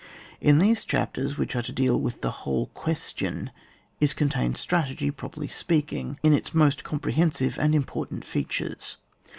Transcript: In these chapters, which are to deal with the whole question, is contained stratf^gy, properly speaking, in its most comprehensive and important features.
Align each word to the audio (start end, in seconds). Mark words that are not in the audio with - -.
In 0.39 0.57
these 0.57 0.83
chapters, 0.83 1.37
which 1.37 1.55
are 1.55 1.61
to 1.61 1.71
deal 1.71 1.99
with 1.99 2.21
the 2.21 2.31
whole 2.41 2.71
question, 2.73 3.51
is 3.99 4.15
contained 4.15 4.55
stratf^gy, 4.55 5.15
properly 5.15 5.47
speaking, 5.47 6.17
in 6.23 6.33
its 6.33 6.55
most 6.55 6.83
comprehensive 6.83 7.59
and 7.59 7.75
important 7.75 8.25
features. 8.25 8.97